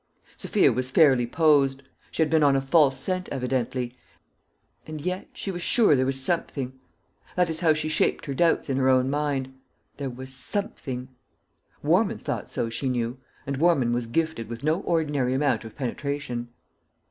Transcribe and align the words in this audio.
Sophia 0.35 0.73
was 0.73 0.89
fairly 0.89 1.27
posed; 1.27 1.83
she 2.09 2.23
had 2.23 2.29
been 2.31 2.41
on 2.41 2.55
a 2.55 2.59
false 2.59 2.99
scent 2.99 3.29
evidently, 3.31 3.95
and 4.87 4.99
yet 5.01 5.27
she 5.33 5.51
was 5.51 5.61
sure 5.61 5.95
there 5.95 6.07
was 6.07 6.19
something. 6.19 6.73
That 7.35 7.51
is 7.51 7.59
how 7.59 7.75
she 7.75 7.87
shaped 7.87 8.25
her 8.25 8.33
doubts 8.33 8.67
in 8.67 8.77
her 8.77 8.89
own 8.89 9.11
mind 9.11 9.53
there 9.97 10.09
was 10.09 10.33
something. 10.33 11.09
Warman 11.83 12.17
thought 12.17 12.49
so, 12.49 12.67
she 12.67 12.89
knew; 12.89 13.19
and 13.45 13.57
Warman 13.57 13.93
was 13.93 14.07
gifted 14.07 14.49
with 14.49 14.63
no 14.63 14.79
ordinary 14.79 15.35
amount 15.35 15.65
of 15.65 15.75
penetration. 15.77 16.47